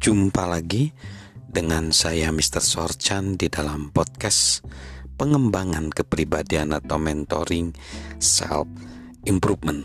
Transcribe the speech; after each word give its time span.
Jumpa 0.00 0.48
lagi 0.48 0.96
dengan 1.44 1.92
saya 1.92 2.32
Mr. 2.32 2.64
Sorchan 2.64 3.36
di 3.36 3.52
dalam 3.52 3.92
podcast 3.92 4.64
pengembangan 5.20 5.92
kepribadian 5.92 6.72
atau 6.72 6.96
mentoring 6.96 7.76
self 8.16 8.64
improvement. 9.28 9.84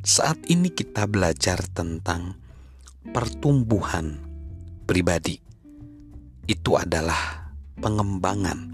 Saat 0.00 0.40
ini 0.48 0.72
kita 0.72 1.04
belajar 1.04 1.60
tentang 1.68 2.40
pertumbuhan 3.12 4.16
pribadi. 4.88 5.36
Itu 6.48 6.80
adalah 6.80 7.52
pengembangan 7.76 8.72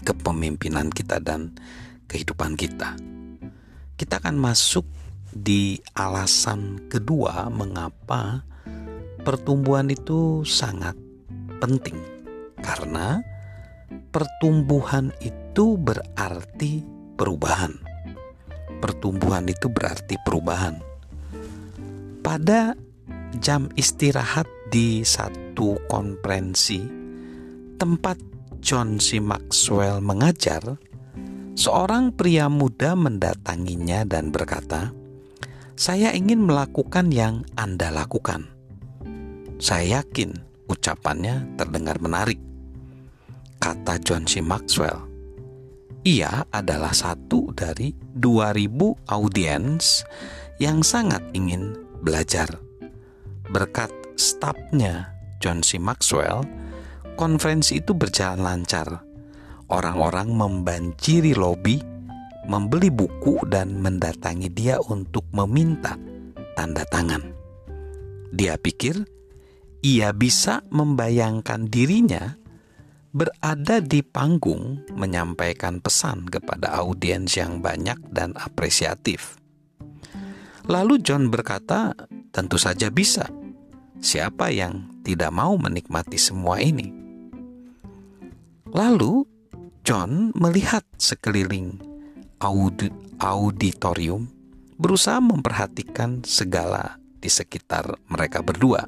kepemimpinan 0.00 0.88
kita 0.88 1.20
dan 1.20 1.52
kehidupan 2.08 2.56
kita. 2.56 2.96
Kita 3.92 4.24
akan 4.24 4.40
masuk 4.40 4.88
di 5.36 5.76
alasan 5.92 6.88
kedua 6.88 7.52
mengapa 7.52 8.55
pertumbuhan 9.26 9.90
itu 9.90 10.46
sangat 10.46 10.94
penting 11.58 11.98
karena 12.62 13.26
pertumbuhan 14.14 15.10
itu 15.18 15.74
berarti 15.74 16.86
perubahan. 17.18 17.74
Pertumbuhan 18.78 19.50
itu 19.50 19.66
berarti 19.66 20.14
perubahan. 20.22 20.78
Pada 22.22 22.78
jam 23.42 23.66
istirahat 23.74 24.46
di 24.70 25.02
satu 25.02 25.74
konferensi 25.90 26.86
tempat 27.82 28.22
John 28.62 29.02
C. 29.02 29.18
Maxwell 29.18 29.98
mengajar, 29.98 30.78
seorang 31.58 32.14
pria 32.14 32.46
muda 32.46 32.94
mendatanginya 32.94 34.06
dan 34.06 34.30
berkata, 34.30 34.94
"Saya 35.74 36.14
ingin 36.14 36.46
melakukan 36.46 37.10
yang 37.10 37.42
Anda 37.58 37.90
lakukan." 37.90 38.55
Saya 39.56 40.04
yakin 40.04 40.36
ucapannya 40.68 41.56
terdengar 41.56 41.96
menarik. 41.96 42.36
Kata 43.56 43.96
John 44.04 44.28
C. 44.28 44.44
Maxwell, 44.44 45.00
ia 46.04 46.44
adalah 46.52 46.92
satu 46.92 47.56
dari 47.56 47.90
2000 47.96 49.08
audiens 49.08 50.04
yang 50.60 50.84
sangat 50.84 51.24
ingin 51.32 51.72
belajar. 52.04 52.52
Berkat 53.48 53.88
stafnya 54.20 55.16
John 55.40 55.64
C. 55.64 55.80
Maxwell, 55.80 56.44
konferensi 57.16 57.80
itu 57.80 57.96
berjalan 57.96 58.44
lancar. 58.44 59.02
Orang-orang 59.72 60.36
membanjiri 60.36 61.32
lobi, 61.32 61.80
membeli 62.44 62.92
buku 62.92 63.40
dan 63.48 63.80
mendatangi 63.80 64.52
dia 64.52 64.76
untuk 64.84 65.24
meminta 65.32 65.96
tanda 66.54 66.84
tangan. 66.92 67.24
Dia 68.30 68.60
pikir 68.60 69.15
ia 69.84 70.12
bisa 70.16 70.64
membayangkan 70.72 71.68
dirinya 71.68 72.36
berada 73.16 73.80
di 73.80 74.04
panggung 74.04 74.84
menyampaikan 74.92 75.80
pesan 75.80 76.28
kepada 76.28 76.76
audiens 76.76 77.32
yang 77.32 77.64
banyak 77.64 77.96
dan 78.12 78.36
apresiatif. 78.36 79.40
Lalu 80.68 81.00
John 81.00 81.32
berkata, 81.32 81.96
"Tentu 82.28 82.60
saja 82.60 82.92
bisa. 82.92 83.24
Siapa 84.02 84.52
yang 84.52 85.00
tidak 85.00 85.32
mau 85.32 85.56
menikmati 85.56 86.20
semua 86.20 86.60
ini?" 86.60 86.92
Lalu 88.68 89.24
John 89.86 90.34
melihat 90.36 90.84
sekeliling 90.98 91.80
audi 92.42 92.92
auditorium, 93.22 94.28
berusaha 94.76 95.22
memperhatikan 95.22 96.20
segala 96.26 97.00
di 97.16 97.32
sekitar 97.32 97.96
mereka 98.12 98.44
berdua. 98.44 98.84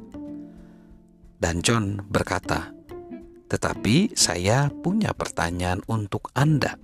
Dan 1.39 1.63
John 1.63 2.03
berkata, 2.03 2.75
"Tetapi 3.47 4.19
saya 4.19 4.67
punya 4.75 5.15
pertanyaan 5.15 5.87
untuk 5.87 6.35
Anda." 6.35 6.75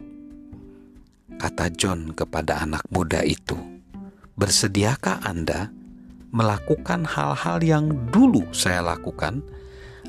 Kata 1.34 1.66
John 1.75 2.15
kepada 2.15 2.62
anak 2.62 2.87
muda 2.94 3.26
itu, 3.26 3.59
"Bersediakah 4.38 5.26
Anda 5.26 5.75
melakukan 6.31 7.03
hal-hal 7.03 7.59
yang 7.66 7.91
dulu 8.15 8.47
saya 8.54 8.87
lakukan 8.87 9.42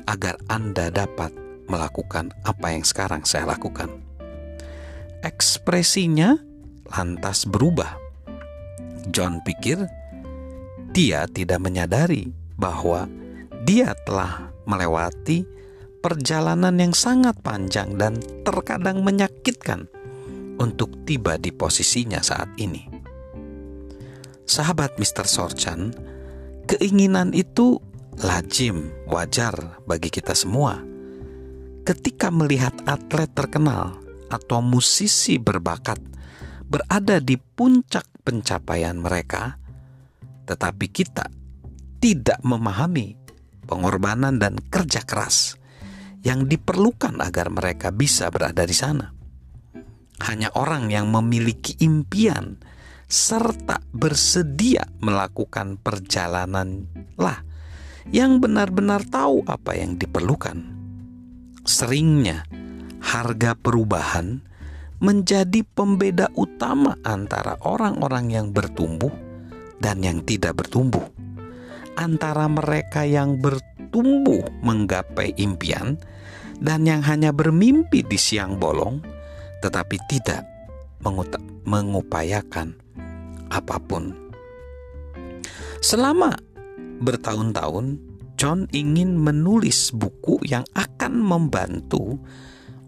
agar 0.06 0.38
Anda 0.46 0.94
dapat 0.94 1.34
melakukan 1.66 2.30
apa 2.46 2.70
yang 2.70 2.86
sekarang 2.86 3.26
saya 3.26 3.50
lakukan?" 3.50 3.90
Ekspresinya 5.26 6.38
lantas 6.86 7.50
berubah. 7.50 7.98
John 9.10 9.42
pikir 9.42 9.90
dia 10.94 11.26
tidak 11.26 11.58
menyadari 11.58 12.30
bahwa 12.54 13.10
dia 13.66 13.98
telah 14.06 14.54
melewati 14.62 15.42
perjalanan 15.98 16.78
yang 16.78 16.94
sangat 16.94 17.34
panjang 17.42 17.98
dan 17.98 18.22
terkadang 18.46 19.02
menyakitkan 19.02 19.90
untuk 20.62 21.02
tiba 21.02 21.34
di 21.34 21.50
posisinya 21.50 22.22
saat 22.22 22.46
ini. 22.62 22.86
Sahabat 24.46 24.94
Mr. 25.02 25.26
Sorchan, 25.26 25.90
keinginan 26.70 27.34
itu 27.34 27.82
lazim, 28.22 28.94
wajar 29.10 29.82
bagi 29.82 30.14
kita 30.14 30.38
semua. 30.38 30.78
Ketika 31.82 32.30
melihat 32.30 32.70
atlet 32.86 33.34
terkenal 33.34 33.98
atau 34.30 34.62
musisi 34.62 35.42
berbakat 35.42 35.98
berada 36.70 37.18
di 37.18 37.34
puncak 37.34 38.06
pencapaian 38.22 38.94
mereka, 38.94 39.58
tetapi 40.46 40.86
kita 40.86 41.26
tidak 41.98 42.38
memahami 42.46 43.25
pengorbanan 43.66 44.38
dan 44.38 44.56
kerja 44.70 45.02
keras 45.02 45.58
yang 46.22 46.46
diperlukan 46.50 47.18
agar 47.22 47.50
mereka 47.50 47.94
bisa 47.94 48.30
berada 48.30 48.66
di 48.66 48.74
sana. 48.74 49.12
Hanya 50.22 50.48
orang 50.56 50.88
yang 50.88 51.12
memiliki 51.12 51.76
impian 51.84 52.58
serta 53.06 53.78
bersedia 53.94 54.82
melakukan 54.98 55.78
perjalanan 55.78 56.90
lah 57.14 57.44
yang 58.10 58.42
benar-benar 58.42 59.06
tahu 59.06 59.46
apa 59.46 59.78
yang 59.78 59.94
diperlukan. 59.94 60.58
Seringnya 61.66 62.46
harga 63.02 63.54
perubahan 63.54 64.42
menjadi 64.98 65.62
pembeda 65.62 66.32
utama 66.34 66.96
antara 67.04 67.60
orang-orang 67.62 68.32
yang 68.32 68.46
bertumbuh 68.50 69.12
dan 69.76 70.00
yang 70.00 70.24
tidak 70.24 70.56
bertumbuh 70.56 71.15
antara 71.96 72.46
mereka 72.46 73.02
yang 73.02 73.40
bertumbuh 73.40 74.44
menggapai 74.62 75.32
impian 75.40 75.96
dan 76.60 76.84
yang 76.88 77.04
hanya 77.04 77.32
bermimpi 77.32 78.04
di 78.04 78.16
siang 78.16 78.56
bolong, 78.56 79.00
tetapi 79.60 79.96
tidak 80.08 80.44
mengupayakan 81.66 82.76
apa 83.52 83.76
pun. 83.80 84.14
Selama 85.80 86.32
bertahun-tahun, 87.04 88.00
John 88.36 88.68
ingin 88.72 89.16
menulis 89.16 89.96
buku 89.96 90.44
yang 90.44 90.64
akan 90.76 91.24
membantu 91.24 92.20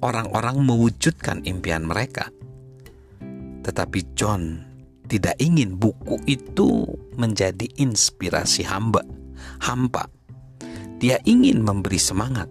orang-orang 0.05 0.61
mewujudkan 0.61 1.41
impian 1.49 1.89
mereka. 1.89 2.29
Tetapi 3.65 4.13
John 4.13 4.68
tidak 5.09 5.35
ingin 5.41 5.81
buku 5.81 6.21
itu 6.29 6.85
menjadi 7.17 7.65
inspirasi 7.81 8.63
hamba, 8.69 9.01
hampa. 9.65 10.07
Dia 11.01 11.17
ingin 11.25 11.65
memberi 11.65 11.97
semangat, 11.97 12.47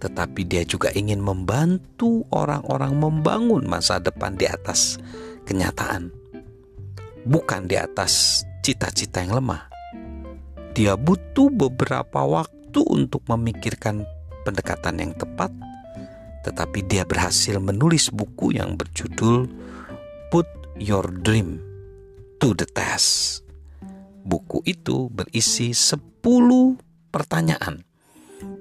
tetapi 0.00 0.48
dia 0.48 0.64
juga 0.64 0.88
ingin 0.96 1.20
membantu 1.20 2.24
orang-orang 2.32 2.96
membangun 2.96 3.68
masa 3.68 4.00
depan 4.00 4.34
di 4.34 4.48
atas 4.48 4.96
kenyataan, 5.44 6.08
bukan 7.28 7.68
di 7.68 7.76
atas 7.76 8.42
cita-cita 8.64 9.20
yang 9.20 9.36
lemah. 9.44 9.68
Dia 10.72 10.96
butuh 10.96 11.52
beberapa 11.52 12.24
waktu 12.24 12.80
untuk 12.86 13.26
memikirkan 13.28 14.06
pendekatan 14.46 15.02
yang 15.02 15.12
tepat, 15.18 15.50
tetapi 16.46 16.86
dia 16.86 17.04
berhasil 17.04 17.60
menulis 17.60 18.08
buku 18.08 18.56
yang 18.56 18.78
berjudul 18.78 19.50
Put 20.30 20.46
Your 20.80 21.12
Dream 21.12 21.60
to 22.40 22.56
the 22.56 22.64
Test. 22.64 23.44
Buku 24.24 24.64
itu 24.64 25.12
berisi 25.12 25.76
10 25.76 26.24
pertanyaan 27.12 27.84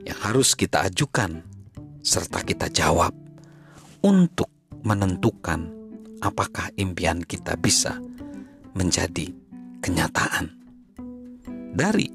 yang 0.04 0.20
harus 0.28 0.52
kita 0.52 0.92
ajukan 0.92 1.48
serta 2.04 2.44
kita 2.44 2.68
jawab 2.76 3.16
untuk 4.04 4.52
menentukan 4.84 5.72
apakah 6.20 6.68
impian 6.76 7.24
kita 7.24 7.56
bisa 7.56 7.96
menjadi 8.76 9.32
kenyataan. 9.80 10.52
Dari 11.72 12.12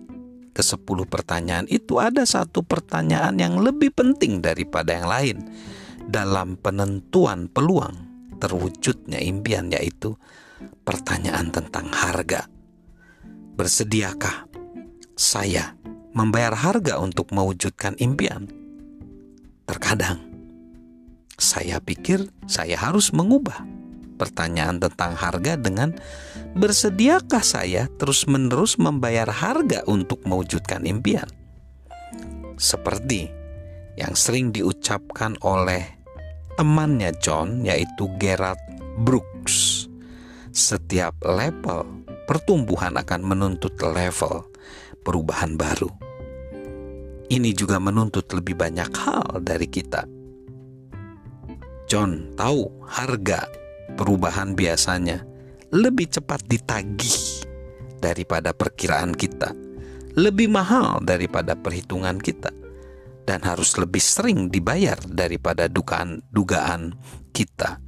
ke 0.53 0.61
sepuluh 0.61 1.09
pertanyaan 1.09 1.65
itu 1.73 1.97
ada 1.97 2.29
satu 2.29 2.61
pertanyaan 2.61 3.41
yang 3.41 3.57
lebih 3.57 3.89
penting 3.97 4.45
daripada 4.45 5.01
yang 5.01 5.09
lain 5.09 5.37
dalam 6.05 6.61
penentuan 6.61 7.49
peluang 7.49 8.14
terwujudnya 8.45 9.25
impian 9.25 9.73
yaitu 9.73 10.21
pertanyaan 10.85 11.49
tentang 11.49 11.89
harga. 11.89 12.45
Bersediakah 13.57 14.45
saya 15.17 15.73
membayar 16.13 16.53
harga 16.53 17.01
untuk 17.01 17.33
mewujudkan 17.33 17.97
impian? 17.97 18.53
Terkadang 19.65 20.21
saya 21.41 21.81
pikir 21.81 22.29
saya 22.45 22.77
harus 22.77 23.17
mengubah 23.17 23.65
pertanyaan 24.21 24.77
tentang 24.77 25.17
harga 25.17 25.57
dengan 25.57 25.97
bersediakah 26.53 27.41
saya 27.41 27.89
terus-menerus 27.97 28.77
membayar 28.77 29.27
harga 29.33 29.89
untuk 29.89 30.21
mewujudkan 30.29 30.85
impian? 30.85 31.27
Seperti 32.61 33.33
yang 33.97 34.13
sering 34.15 34.53
diucapkan 34.53 35.35
oleh 35.41 36.04
temannya 36.55 37.11
John 37.19 37.67
yaitu 37.67 38.11
Gerard 38.19 38.59
Brooks. 39.03 39.87
Setiap 40.55 41.19
level 41.27 42.07
pertumbuhan 42.31 42.95
akan 42.95 43.21
menuntut 43.27 43.75
level 43.83 44.47
perubahan 45.03 45.59
baru. 45.59 45.91
Ini 47.27 47.51
juga 47.57 47.83
menuntut 47.83 48.31
lebih 48.31 48.55
banyak 48.55 48.91
hal 48.95 49.43
dari 49.43 49.67
kita. 49.67 50.07
John 51.91 52.33
tahu 52.39 52.87
harga 52.87 53.51
perubahan 53.99 54.55
biasanya 54.55 55.27
lebih 55.75 56.07
cepat 56.07 56.47
ditagih 56.47 57.45
daripada 57.99 58.55
perkiraan 58.55 59.11
kita, 59.11 59.51
lebih 60.15 60.49
mahal 60.55 61.03
daripada 61.03 61.59
perhitungan 61.59 62.17
kita, 62.23 62.55
dan 63.25 63.45
harus 63.45 63.77
lebih 63.81 64.01
sering 64.01 64.53
dibayar 64.53 64.97
daripada 65.05 65.69
dugaan-dugaan 65.69 66.97
kita. 67.33 67.81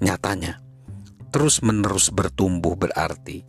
Nyatanya, 0.00 0.60
terus-menerus 1.32 2.12
bertumbuh 2.12 2.74
berarti 2.76 3.44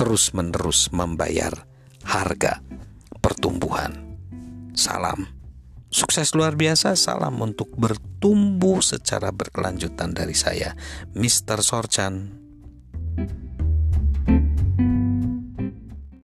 terus-menerus 0.00 0.88
membayar 0.96 1.52
harga 2.08 2.64
pertumbuhan. 3.20 4.16
Salam. 4.72 5.28
Sukses 5.92 6.32
luar 6.32 6.56
biasa, 6.56 6.96
salam 6.96 7.36
untuk 7.42 7.68
bertumbuh 7.76 8.80
secara 8.80 9.28
berkelanjutan 9.28 10.16
dari 10.16 10.32
saya, 10.32 10.72
Mr. 11.12 11.60
Sorchan. 11.60 12.39